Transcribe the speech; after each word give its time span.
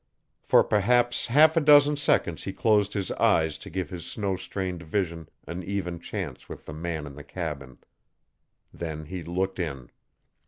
For 0.41 0.63
perhaps 0.63 1.27
half 1.27 1.55
a 1.55 1.59
dozen 1.61 1.95
seconds 1.95 2.45
he 2.45 2.53
closed 2.53 2.93
his 2.93 3.11
eyes 3.11 3.59
to 3.59 3.69
give 3.69 3.91
his 3.91 4.03
snow 4.03 4.35
strained 4.35 4.81
vision 4.81 5.29
an 5.45 5.61
even 5.61 5.99
chance 5.99 6.49
with 6.49 6.65
the 6.65 6.73
man 6.73 7.05
in 7.05 7.13
the 7.13 7.23
cabin. 7.23 7.77
Then 8.73 9.05
he 9.05 9.21
looked 9.23 9.59
in. 9.59 9.91